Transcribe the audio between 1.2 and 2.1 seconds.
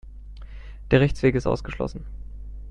ist ausgeschlossen.